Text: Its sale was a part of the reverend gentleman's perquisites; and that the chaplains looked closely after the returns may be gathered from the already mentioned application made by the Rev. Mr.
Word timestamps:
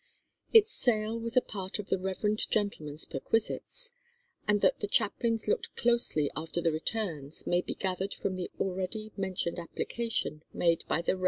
Its 0.51 0.71
sale 0.71 1.19
was 1.19 1.37
a 1.37 1.41
part 1.43 1.77
of 1.77 1.89
the 1.89 1.99
reverend 1.99 2.49
gentleman's 2.49 3.05
perquisites; 3.05 3.91
and 4.47 4.61
that 4.61 4.79
the 4.79 4.87
chaplains 4.87 5.47
looked 5.47 5.75
closely 5.75 6.31
after 6.35 6.59
the 6.59 6.71
returns 6.71 7.45
may 7.45 7.61
be 7.61 7.75
gathered 7.75 8.15
from 8.15 8.35
the 8.35 8.49
already 8.59 9.11
mentioned 9.15 9.59
application 9.59 10.41
made 10.53 10.83
by 10.87 11.03
the 11.03 11.11
Rev. 11.15 11.19
Mr. 11.19 11.19